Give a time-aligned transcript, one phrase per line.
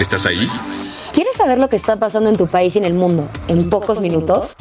[0.00, 0.46] ¿Estás ahí?
[1.12, 4.00] ¿Quieres saber lo que está pasando en tu país y en el mundo en, pocos,
[4.00, 4.54] minutos?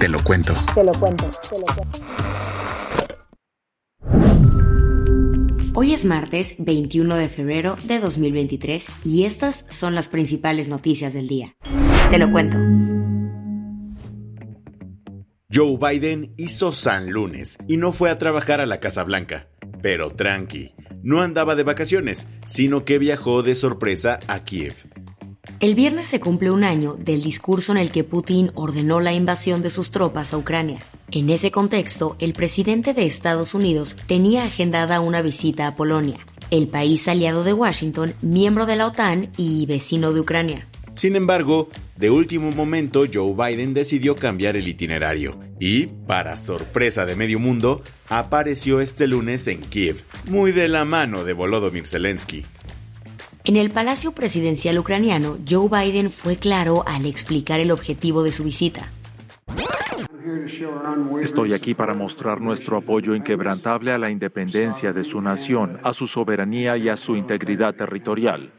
[0.00, 0.54] Te lo cuento.
[0.74, 1.98] Te lo cuento, te lo cuento.
[5.74, 11.28] Hoy es martes 21 de febrero de 2023 y estas son las principales noticias del
[11.28, 11.54] día.
[12.10, 12.56] Te lo cuento.
[15.54, 19.46] Joe Biden hizo San Lunes y no fue a trabajar a la Casa Blanca.
[19.80, 24.74] Pero tranqui, no andaba de vacaciones, sino que viajó de sorpresa a Kiev.
[25.60, 29.62] El viernes se cumple un año del discurso en el que Putin ordenó la invasión
[29.62, 30.80] de sus tropas a Ucrania.
[31.10, 36.18] En ese contexto, el presidente de Estados Unidos tenía agendada una visita a Polonia,
[36.50, 40.68] el país aliado de Washington, miembro de la OTAN y vecino de Ucrania.
[40.94, 47.14] Sin embargo, de último momento Joe Biden decidió cambiar el itinerario y, para sorpresa de
[47.14, 52.44] medio mundo, apareció este lunes en Kiev, muy de la mano de Volodymyr Zelensky.
[53.44, 58.42] En el Palacio Presidencial ucraniano, Joe Biden fue claro al explicar el objetivo de su
[58.42, 58.90] visita.
[61.22, 66.08] Estoy aquí para mostrar nuestro apoyo inquebrantable a la independencia de su nación, a su
[66.08, 68.50] soberanía y a su integridad territorial.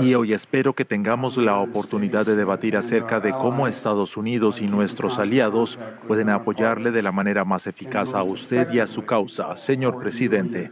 [0.00, 4.66] Y hoy espero que tengamos la oportunidad de debatir acerca de cómo Estados Unidos y
[4.66, 9.56] nuestros aliados pueden apoyarle de la manera más eficaz a usted y a su causa,
[9.56, 10.70] señor presidente.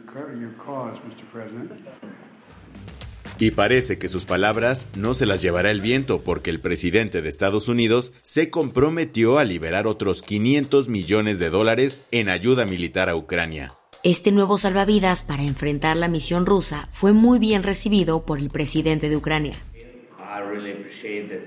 [3.40, 7.28] Y parece que sus palabras no se las llevará el viento porque el presidente de
[7.28, 13.14] Estados Unidos se comprometió a liberar otros 500 millones de dólares en ayuda militar a
[13.14, 13.77] Ucrania.
[14.04, 19.08] Este nuevo salvavidas para enfrentar la misión rusa fue muy bien recibido por el presidente
[19.08, 19.56] de Ucrania.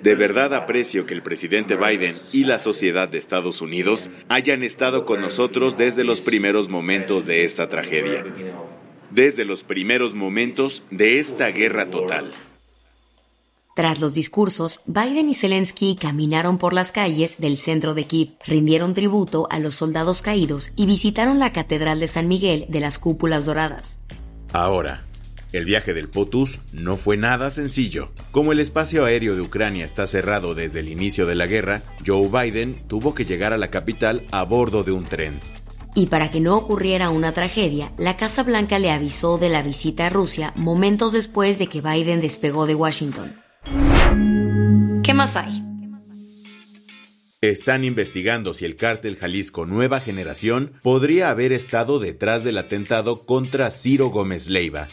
[0.04, 5.06] De verdad aprecio que el presidente Biden y la sociedad de Estados Unidos hayan estado
[5.06, 8.26] con nosotros desde los primeros momentos de esta tragedia,
[9.12, 12.34] desde los primeros momentos de esta guerra total.
[13.74, 18.94] Tras los discursos, Biden y Zelensky caminaron por las calles del centro de Kiev, rindieron
[18.94, 23.46] tributo a los soldados caídos y visitaron la Catedral de San Miguel de las Cúpulas
[23.46, 24.00] Doradas.
[24.52, 25.06] Ahora,
[25.54, 28.12] el viaje del POTUS no fue nada sencillo.
[28.32, 32.28] Como el espacio aéreo de Ucrania está cerrado desde el inicio de la guerra, Joe
[32.28, 35.40] Biden tuvo que llegar a la capital a bordo de un tren.
[35.94, 40.08] Y para que no ocurriera una tragedia, la Casa Blanca le avisó de la visita
[40.08, 43.36] a Rusia momentos después de que Biden despegó de Washington.
[45.22, 45.64] ¿Qué más hay?
[47.42, 53.70] Están investigando si el cártel Jalisco Nueva Generación podría haber estado detrás del atentado contra
[53.70, 54.88] Ciro Gómez Leiva.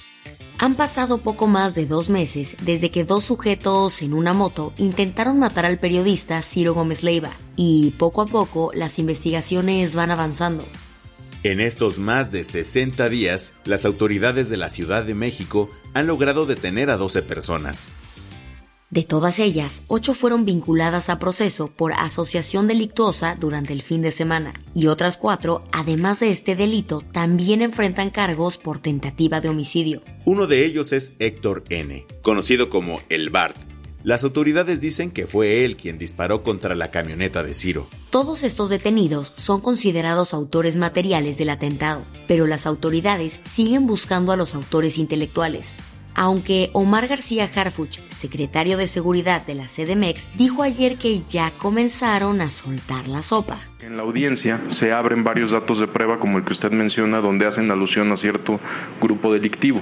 [0.59, 5.39] Han pasado poco más de dos meses desde que dos sujetos en una moto intentaron
[5.39, 10.67] matar al periodista Ciro Gómez Leiva y poco a poco las investigaciones van avanzando.
[11.43, 16.45] En estos más de 60 días, las autoridades de la Ciudad de México han logrado
[16.45, 17.89] detener a 12 personas.
[18.91, 24.11] De todas ellas, ocho fueron vinculadas a proceso por asociación delictuosa durante el fin de
[24.11, 30.03] semana y otras cuatro, además de este delito, también enfrentan cargos por tentativa de homicidio.
[30.25, 33.59] Uno de ellos es Héctor N., conocido como el Bart.
[34.05, 37.89] Las autoridades dicen que fue él quien disparó contra la camioneta de Ciro.
[38.09, 44.37] Todos estos detenidos son considerados autores materiales del atentado, pero las autoridades siguen buscando a
[44.37, 45.79] los autores intelectuales
[46.19, 52.41] aunque Omar García Harfuch, secretario de Seguridad de la CDMEX, dijo ayer que ya comenzaron
[52.41, 53.61] a soltar la sopa.
[53.79, 57.47] En la audiencia se abren varios datos de prueba como el que usted menciona donde
[57.47, 58.59] hacen alusión a cierto
[59.01, 59.81] grupo delictivo.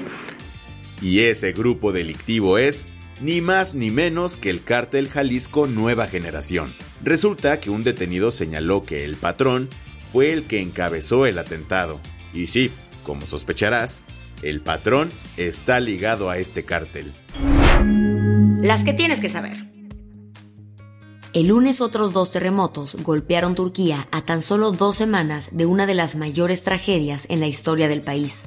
[1.01, 6.71] Y ese grupo delictivo es ni más ni menos que el cártel Jalisco Nueva Generación.
[7.03, 9.71] Resulta que un detenido señaló que el patrón
[10.13, 11.99] fue el que encabezó el atentado.
[12.35, 12.71] Y sí,
[13.05, 14.03] como sospecharás,
[14.43, 17.13] el patrón está ligado a este cártel.
[18.61, 19.67] Las que tienes que saber.
[21.33, 25.95] El lunes otros dos terremotos golpearon Turquía a tan solo dos semanas de una de
[25.95, 28.45] las mayores tragedias en la historia del país.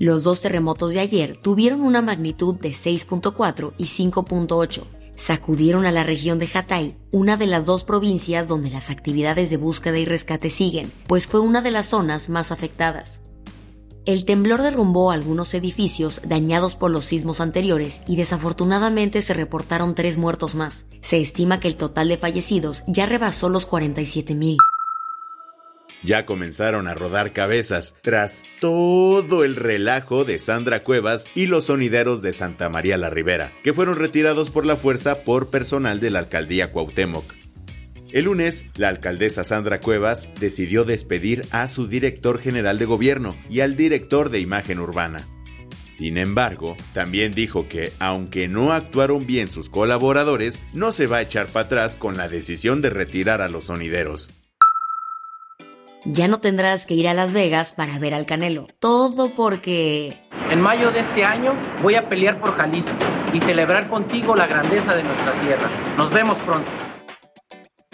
[0.00, 4.82] Los dos terremotos de ayer tuvieron una magnitud de 6.4 y 5.8.
[5.14, 9.58] sacudieron a la región de Hatay, una de las dos provincias donde las actividades de
[9.58, 13.20] búsqueda y rescate siguen, pues fue una de las zonas más afectadas.
[14.10, 20.18] El temblor derrumbó algunos edificios dañados por los sismos anteriores y desafortunadamente se reportaron tres
[20.18, 20.86] muertos más.
[21.00, 24.56] Se estima que el total de fallecidos ya rebasó los 47 mil.
[26.02, 32.20] Ya comenzaron a rodar cabezas tras todo el relajo de Sandra Cuevas y los sonideros
[32.20, 36.18] de Santa María la Ribera, que fueron retirados por la fuerza por personal de la
[36.18, 37.39] alcaldía Cuauhtémoc.
[38.12, 43.60] El lunes, la alcaldesa Sandra Cuevas decidió despedir a su director general de gobierno y
[43.60, 45.28] al director de imagen urbana.
[45.92, 51.22] Sin embargo, también dijo que, aunque no actuaron bien sus colaboradores, no se va a
[51.22, 54.32] echar para atrás con la decisión de retirar a los sonideros.
[56.04, 58.66] Ya no tendrás que ir a Las Vegas para ver al Canelo.
[58.80, 60.18] Todo porque...
[60.50, 61.52] En mayo de este año
[61.82, 62.90] voy a pelear por Jalisco
[63.32, 65.96] y celebrar contigo la grandeza de nuestra tierra.
[65.96, 66.89] Nos vemos pronto.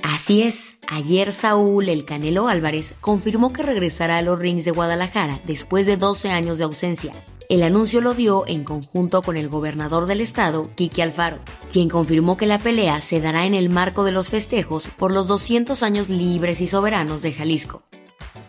[0.08, 5.40] Así es, ayer Saúl El Canelo Álvarez confirmó que regresará a los rings de Guadalajara
[5.44, 7.12] después de 12 años de ausencia.
[7.48, 11.40] El anuncio lo dio en conjunto con el gobernador del estado, Kiki Alfaro,
[11.72, 15.26] quien confirmó que la pelea se dará en el marco de los festejos por los
[15.26, 17.82] 200 años libres y soberanos de Jalisco.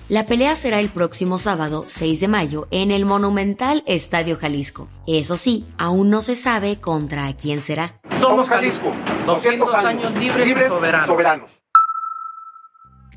[0.10, 4.90] La pelea será el próximo sábado 6 de mayo en el monumental Estadio Jalisco.
[5.08, 8.00] Eso sí, aún no se sabe contra quién será.
[8.22, 8.92] Somos Jalisco,
[9.28, 11.52] 200 años libres, y soberanos.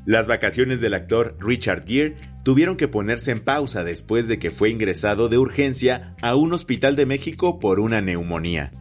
[0.05, 4.69] Las vacaciones del actor Richard Gere tuvieron que ponerse en pausa después de que fue
[4.69, 8.71] ingresado de urgencia a un hospital de México por una neumonía.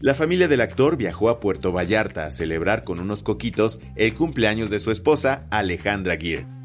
[0.00, 4.68] La familia del actor viajó a Puerto Vallarta a celebrar con unos coquitos el cumpleaños
[4.68, 6.55] de su esposa Alejandra Gere.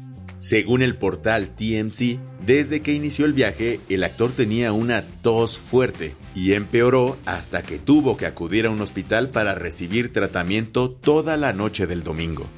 [0.42, 6.16] Según el portal TMC, desde que inició el viaje, el actor tenía una tos fuerte
[6.34, 11.52] y empeoró hasta que tuvo que acudir a un hospital para recibir tratamiento toda la
[11.52, 12.48] noche del domingo.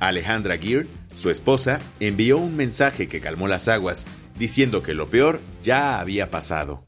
[0.00, 4.04] Alejandra Gear, su esposa, envió un mensaje que calmó las aguas,
[4.36, 6.84] diciendo que lo peor ya había pasado.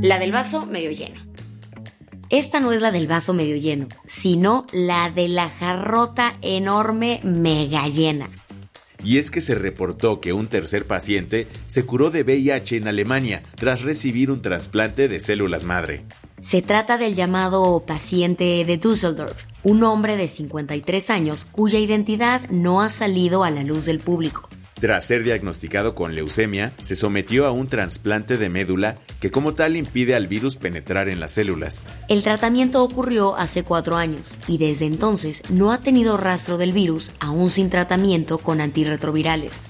[0.00, 1.27] La del vaso medio lleno.
[2.30, 7.88] Esta no es la del vaso medio lleno, sino la de la jarrota enorme mega
[7.88, 8.28] llena.
[9.02, 13.42] Y es que se reportó que un tercer paciente se curó de VIH en Alemania
[13.54, 16.04] tras recibir un trasplante de células madre.
[16.42, 22.82] Se trata del llamado paciente de Düsseldorf, un hombre de 53 años cuya identidad no
[22.82, 24.47] ha salido a la luz del público.
[24.80, 29.76] Tras ser diagnosticado con leucemia, se sometió a un trasplante de médula que como tal
[29.76, 31.86] impide al virus penetrar en las células.
[32.08, 37.10] El tratamiento ocurrió hace cuatro años y desde entonces no ha tenido rastro del virus
[37.18, 39.66] aún sin tratamiento con antirretrovirales.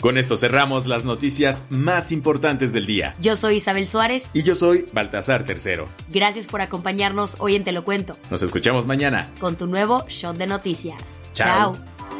[0.00, 3.14] Con esto cerramos las noticias más importantes del día.
[3.20, 4.30] Yo soy Isabel Suárez.
[4.32, 5.90] Y yo soy Baltasar Tercero.
[6.08, 8.16] Gracias por acompañarnos hoy en Te lo cuento.
[8.30, 9.28] Nos escuchamos mañana.
[9.40, 11.20] Con tu nuevo shot de noticias.
[11.34, 11.74] Chao.
[11.74, 11.99] Chao.